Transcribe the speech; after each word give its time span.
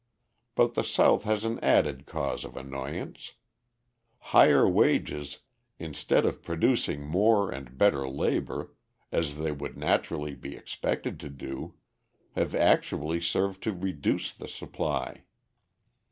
But 0.55 0.73
the 0.73 0.83
South 0.83 1.25
has 1.25 1.43
an 1.45 1.59
added 1.59 2.07
cause 2.07 2.43
of 2.43 2.57
annoyance. 2.57 3.33
Higher 4.33 4.67
wages, 4.67 5.37
instead 5.77 6.25
of 6.25 6.41
producing 6.41 7.05
more 7.05 7.51
and 7.51 7.77
better 7.77 8.09
labour, 8.09 8.73
as 9.11 9.37
they 9.37 9.51
would 9.51 9.77
naturally 9.77 10.33
be 10.33 10.55
expected 10.55 11.19
to 11.19 11.29
do, 11.29 11.75
have 12.31 12.55
actually 12.55 13.21
served 13.21 13.61
to 13.61 13.73
reduce 13.73 14.33
the 14.33 14.47
supply. 14.47 15.21